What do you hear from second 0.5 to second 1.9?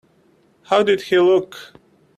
How did he look?